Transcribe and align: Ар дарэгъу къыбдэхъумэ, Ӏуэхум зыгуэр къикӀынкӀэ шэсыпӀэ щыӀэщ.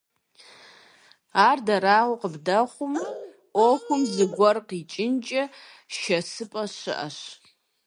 Ар 1.47 1.57
дарэгъу 1.67 2.19
къыбдэхъумэ, 2.21 3.03
Ӏуэхум 3.53 4.01
зыгуэр 4.13 4.57
къикӀынкӀэ 4.67 5.43
шэсыпӀэ 5.97 6.63
щыӀэщ. 6.77 7.17